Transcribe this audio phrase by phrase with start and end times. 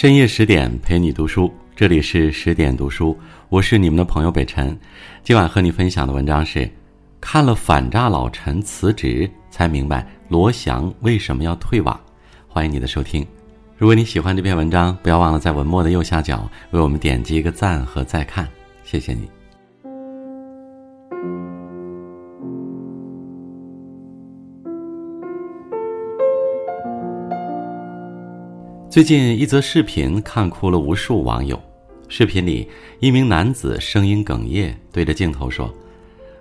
[0.00, 3.18] 深夜十点陪你读书，这里是十点读书，
[3.48, 4.78] 我是你们的朋友北辰。
[5.24, 6.70] 今晚和你分享的文章是：
[7.20, 11.98] 看了反诈老陈辞职，才明白罗翔为什么要退网。
[12.46, 13.26] 欢迎你的收听。
[13.76, 18.46] 如果你喜欢这篇文章，不要忘了在文末的右下角为我们点击一个赞和再看，
[18.84, 19.28] 谢谢你。
[28.98, 31.56] 最近一则视频看哭了无数网友。
[32.08, 35.72] 视频里，一名男子声音哽咽，对着镜头说：“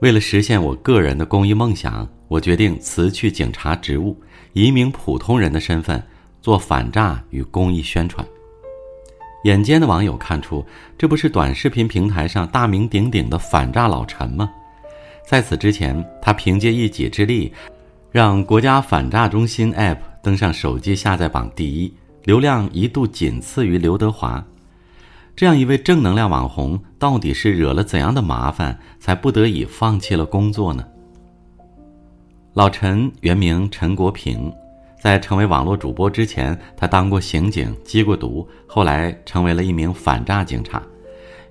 [0.00, 4.16] 为了实现我个人的公益梦想，我决定辞去警察职务，
[4.54, 6.02] 以一名普通人的身份
[6.40, 8.26] 做反诈与公益宣传。”
[9.44, 10.64] 眼尖的网友看出，
[10.96, 14.50] 这不是短视频平台上大名鼎鼎的反诈老陈吗？
[15.22, 17.52] 在此之前，他凭借一己之力，
[18.10, 21.92] 让国家反诈中心 App 登上手机下载榜第一。
[22.28, 24.44] 流量一度仅次于刘德华，
[25.34, 30.84] 这样一位正能量网红，到底是惹了怎样的麻烦，才不得已放弃了工作呢？
[32.52, 34.52] 老陈原名陈国平，
[35.00, 40.82] 在成为网络主播之前，他当过刑警，缉过毒，后来成为了一名反诈警察。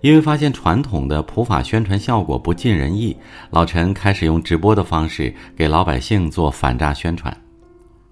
[0.02, 3.18] 因为发现传统的普法宣传效果不尽人意，
[3.50, 7.36] 老陈开始用直播的方式给老百姓做反诈宣传。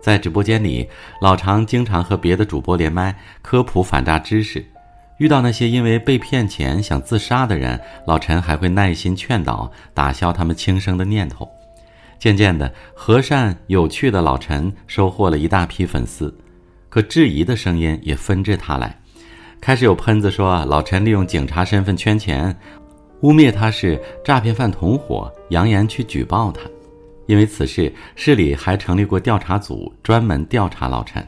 [0.06, 0.88] 在直播间里，
[1.20, 4.64] 老常经常和别的主播连麦科普反诈知识。
[5.18, 11.50] 遇到那些因为被骗钱想自杀的人，老陈还会耐心劝导，打消他们轻生的念头。
[12.20, 16.32] 渐渐的，和善有趣的老陈收获了一大批粉丝。
[16.88, 18.96] 可质疑的声音也纷至沓来，
[19.60, 22.56] 开始有喷子说老陈利用警察身份圈钱，
[23.22, 26.62] 污蔑他是诈骗犯同伙，扬言去举报他。
[27.26, 31.26] 因为此事，市里还成立过调查组，专门调查老陈。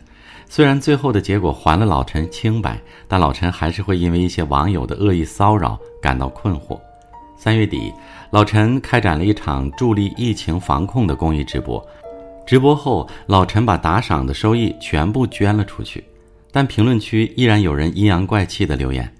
[0.50, 6.80] 虽然最后的结果还了老陈清白，但老陈还是会因为一些网友的恶意骚扰感到困惑。
[7.38, 7.92] 三月底，
[8.32, 11.86] 老陈开展了一场助力疫情防控的公益直播。
[12.46, 16.04] 直播后，老陈把打赏的收益全部捐了出去，
[16.52, 19.14] 但评论区依然有人阴阳怪气的留言：“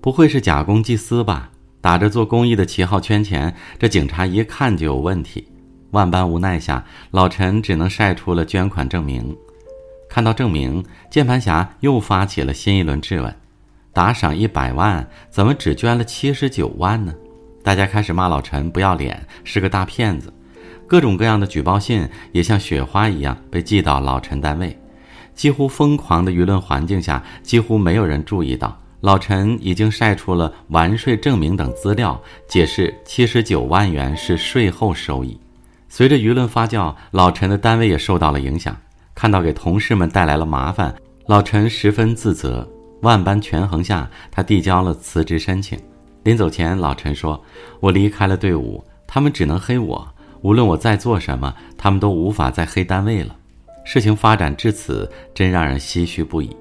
[0.00, 1.50] 不会是假公济私吧？
[1.82, 5.46] 打着做公益的旗号圈钱，这警察一看就有问题。”
[5.92, 9.34] 万般无奈下，老陈只能晒出了捐款证明。
[10.08, 13.34] 看到证明，键盘侠又发起了新一轮质问：
[13.92, 17.14] 打赏一百万，怎么只捐了七十九万呢？
[17.62, 20.32] 大家开始骂老陈不要脸，是个大骗子。
[20.86, 24.78] 各种各样的举报信也像雪花一样被寄到老陈单位。
[25.34, 35.38] 几乎疯狂的舆论环境下，几乎没有人注意到老陈已经晒出了完税证明等资料，解释七十九万元是税后收益。
[35.94, 38.74] 随着舆论发酵，老陈的单位也受到了影响。
[39.14, 40.94] 看到给同事们带来了麻烦，
[41.26, 42.66] 老陈十分自责。
[43.02, 45.78] 万般权衡下，他递交了辞职申请。
[46.22, 47.38] 临走前，老陈说
[47.78, 50.08] ：“我离开了队伍，他们只能黑我。
[50.40, 53.36] 无论我在做什么，他们都无法再黑单位了。”
[53.84, 56.56] 事情发展至此，真让人唏嘘不已。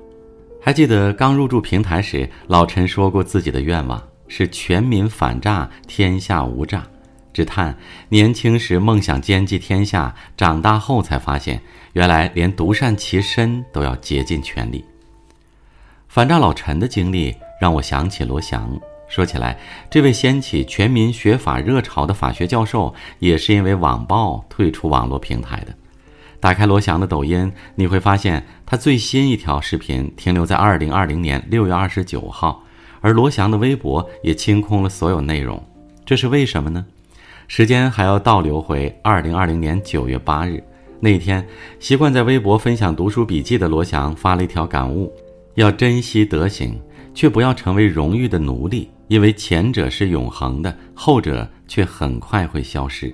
[0.62, 6.86] 还记得刚入驻平台时，老陈说过自己的愿望是全民反诈，天下无诈。
[7.34, 7.78] 只叹
[8.10, 11.62] 年轻时梦想兼济天下，长大后才发现，
[11.94, 14.84] 原来连独善其身都要竭尽全力。
[16.08, 18.80] 反诈老陈的经历让我想起罗翔。
[19.08, 19.60] 说起来，
[19.90, 25.76] 这位掀起全民学法热潮的法学教授，也是因为网暴退出网络平台的。
[26.40, 32.64] 打开罗翔的抖音，你会发现他最新一条视频停留在二零二零年六月二十九号，
[33.02, 35.62] 而罗翔的微博也清空了所有内容。
[36.06, 36.86] 这是为什么呢？
[37.54, 40.64] 时间还要倒流回二零二零年九月八日
[41.02, 41.46] 那天，
[41.82, 45.12] 习惯在微博分享读书笔记的罗翔发了一条感悟：
[45.56, 46.80] 要珍惜德行，
[47.14, 53.14] 却不要成为荣誉的奴隶，因为前者是永恒的，后者却很快会消失。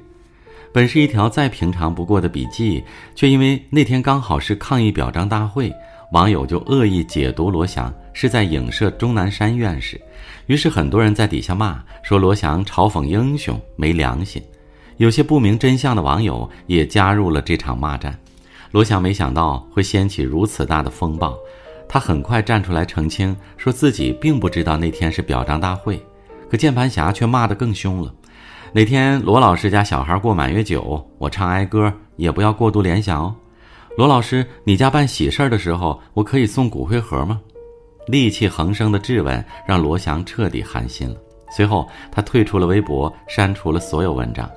[0.71, 2.83] 本是一条再平常不过的笔记，
[3.15, 5.73] 却因为那天刚好是抗议表彰大会，
[6.11, 10.01] 网友就恶意解读罗翔是在影射钟南山院士。
[10.47, 14.41] 于是很多人在底下骂说罗翔嘲讽英雄没良心，
[14.97, 18.17] 有些不明真相的网友也加入了这场骂战。
[18.71, 21.37] 罗翔没想到会掀起如此大的风暴，
[21.87, 26.03] 他很快站出来澄清，说自己并不知道那天是表彰大会。
[26.49, 28.11] 可键盘侠却骂得更凶了：
[28.73, 33.35] 哪天罗老师家小孩过满月酒，我唱哀歌也不要过度联想哦。
[33.95, 37.39] 罗老师，你家办喜事儿的时候，我可以送骨灰盒吗？
[38.07, 41.15] 戾气横生的质问让罗翔彻底寒心了。
[41.49, 44.49] 随后，他退出了微博，删除了所有文章。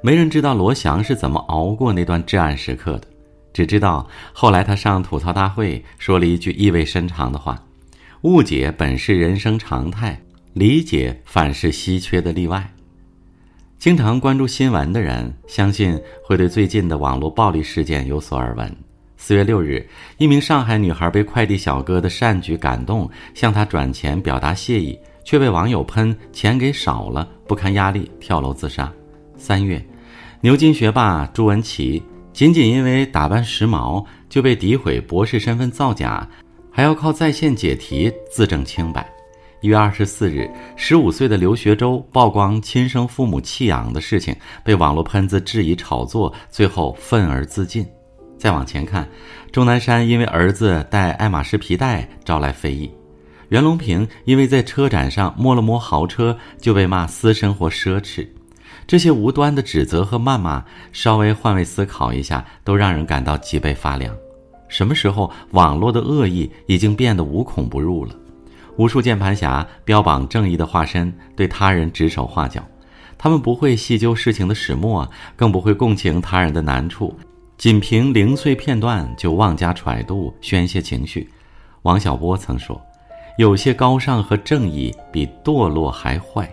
[0.00, 3.06] 没人知道罗翔是怎么熬过那段至暗时刻的，
[3.52, 7.60] 只知道后来他上吐槽大会说了一句意味深长的话
[8.22, 10.20] ：“误解本是人生常态，
[10.54, 12.72] 理解反是稀缺的例外。
[13.78, 18.76] 经常关注新闻的人，相信会对最近的网络暴力事件有所耳闻。
[19.24, 19.88] 四月六日，
[20.18, 28.92] 一名上海女孩被快递小哥的善举感动，向他转钱表达谢意，却被网友喷钱给少了，不堪压力跳楼自杀。
[29.36, 29.80] 三月，
[30.40, 32.02] 牛津学霸朱文琪
[32.32, 36.28] 仅仅因为打扮时髦就被诋毁博士身份造假，
[36.68, 39.08] 还要靠在线解题自证清白。
[39.60, 44.34] 一月二十四日，十五岁的刘学周曝光亲生父母弃养的事情，
[44.64, 47.86] 被网络喷子质疑炒作，最后愤而自尽。
[48.42, 49.08] 再往前看，
[49.52, 52.90] 钟南山因为儿子戴爱马仕皮带招来非议；
[53.50, 58.26] 袁隆平因为在车展上摸了摸豪车就被骂私生活奢侈。
[58.84, 64.12] 这些无端的指责和谩骂，稍微换位思考一下，都让人感到脊背发凉。
[64.66, 68.12] 什么时候网络的恶意已经变得无孔不入了？
[68.76, 72.60] 无数键盘侠标榜正义的化身，对他人指手画脚，
[73.16, 77.16] 他们不会细究事情的始末，更不会共情他人的难处。
[77.62, 81.30] 仅凭零碎片段就妄加揣度、宣泄情绪。
[81.82, 82.84] 王小波曾说
[83.38, 86.52] ：“有些高尚和正义比堕落还坏。”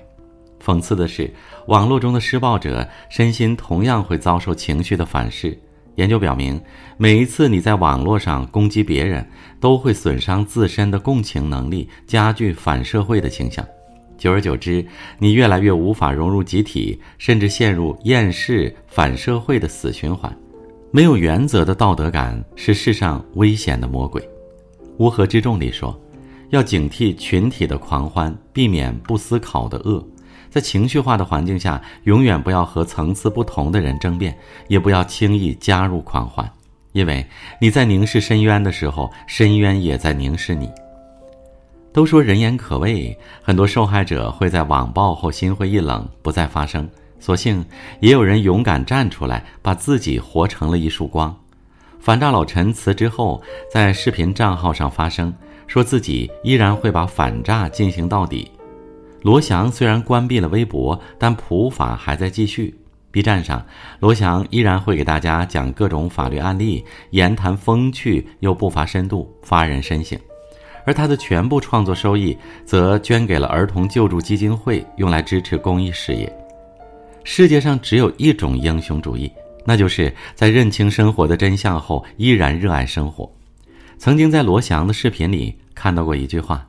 [0.64, 1.34] 讽刺的是，
[1.66, 5.58] 网络中的施暴者身心同样会遭受情绪的反噬。
[5.96, 6.62] 研究表明，
[6.96, 9.28] 每一次你在网络上攻击别人，
[9.60, 13.66] 都会损伤自身的共情能力，加剧反社会的倾向。
[14.16, 14.86] 久而久之，
[15.18, 20.32] 你越来越无法融入集体，甚至陷入厌世、反社会的死循环。
[20.92, 24.28] 没有原则的道德感是世上危险的魔鬼。
[24.98, 25.96] 乌合之众里说，
[26.50, 30.04] 要警惕群体的狂欢，避免不思考的恶。
[30.50, 34.36] 在情绪化的环境下，永远不要和层次不同的人争辩，
[34.68, 36.52] 也不要轻易加入狂欢，
[36.92, 37.24] 因为
[37.62, 40.68] 你在凝视深渊的时候，深渊也在凝视你。
[41.94, 46.90] 都说人言可畏，很多受害者会在网暴后心灰意冷，不再发声。
[47.20, 47.66] 所幸，
[48.00, 51.36] 也有人勇敢站出来，把自己活成了一束光。
[52.00, 55.34] 反诈老陈辞职后，在视频账号上发声，
[55.68, 58.50] 说自己依然会把反诈进行到底。
[59.22, 62.74] 罗翔虽然关闭了微博，但普法还在继续。
[63.12, 63.66] B 站上，
[64.00, 70.18] 罗翔依然会给大家讲各种法律案例，言谈风趣又不乏深度，发人深省。
[70.86, 76.32] 而他的全部创作收益，则捐给了儿童救助基金会，用来支持公益事业。
[77.24, 79.32] 世界上只有一种英雄主义，
[79.66, 83.30] 那就是在认清生活的真相后，依然热爱生活。
[83.98, 86.68] 曾经在罗翔的视频里看到过一句话：“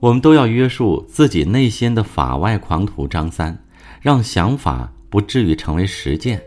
[0.00, 3.56] 我们都要约束自己内心的法外狂徒张三，
[4.00, 6.40] 让想法不至于成为实践。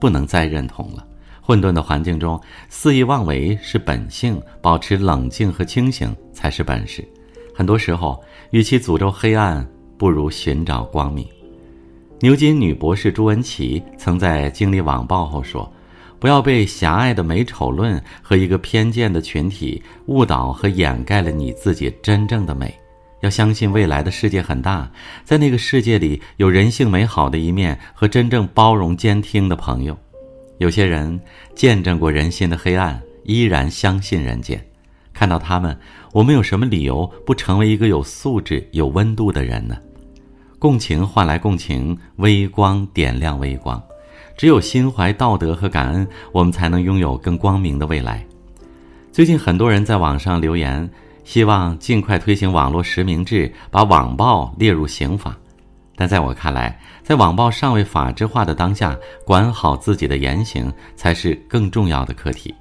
[0.00, 1.06] 不能再认同了。
[1.40, 7.06] 混沌的环境中，肆意妄为是本性，保持冷静和清醒才是本事。
[7.54, 9.66] 很多时候，与其诅咒黑暗，
[9.96, 11.26] 不如寻找光明。”
[12.20, 15.70] 牛津女博士朱文琪曾在经历网暴后说
[16.18, 22.74] ：“不要被狭隘的美丑论和一个偏见的群体误导和掩盖了你自己真正的美。
[23.20, 24.90] 要相信未来的世界很大，
[25.24, 29.96] 在那个世界里有人性美好的一面和真正包容兼听的朋友。
[30.56, 31.20] 有些人
[31.54, 34.58] 见证过人心的黑暗，依然相信人间。
[35.12, 35.78] 看到他们，
[36.12, 39.76] 我们有什么理由不成为一个有素质、有温度的人呢？”
[40.58, 43.80] 共情换来共情，微光点亮微光。
[44.38, 48.24] 只有心怀道德和感恩，我们才能拥有更光明的未来。
[49.12, 50.88] 最近很多人在网上留言，
[51.24, 55.36] 希望尽快推行网络实名制，把网暴列入刑法。
[55.94, 58.96] 但在我看来，在网暴尚未法制化的当下，
[59.26, 62.54] 管好自己的言行才是更重要的课题。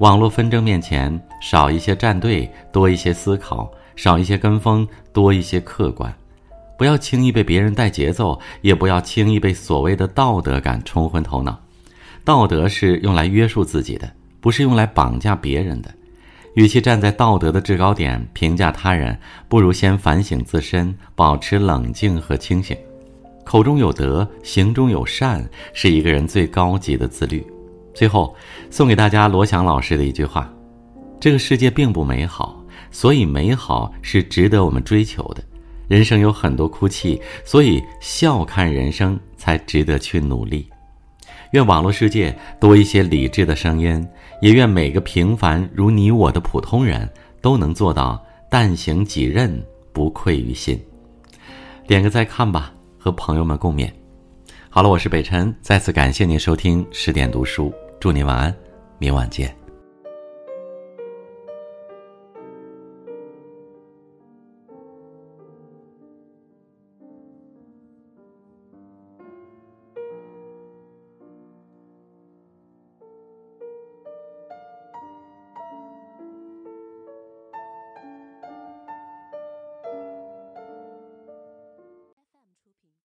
[0.00, 6.12] 网络纷争面前，少一些站队，多一些思考；少一些跟风，多一些客观。
[6.80, 11.60] 不要轻易被别人带节奏，也不要轻易被所谓的道德感冲昏头脑。
[12.24, 14.10] 道德是用来约束自己的，
[14.40, 15.94] 不是用来绑架别人的。
[16.54, 19.14] 与其站在道德的制高点评价他人，
[19.46, 22.74] 不如先反省自身，保持冷静和清醒。
[23.44, 27.46] 口中有德，行中有善，是一个人最高级的自律。
[27.92, 28.34] 最后，
[28.70, 30.50] 送给大家罗翔老师的一句话：
[31.20, 32.58] 这个世界并不美好，
[32.90, 35.44] 所以美好是值得我们追求的。
[35.90, 40.64] 人生有很多哭泣，所以笑看人生才值得去努力。
[41.50, 44.06] 愿网络世界多一些理智的声音，
[44.40, 49.60] 也愿每个平凡如你我的普通人都能做到但行己任，
[49.92, 50.80] 不愧于心。
[51.88, 53.90] 点个再看吧，和朋友们共勉。
[54.68, 58.54] 好了，我是北辰，再次感谢您收听十点读书，祝您晚安，
[59.00, 59.59] 明晚见。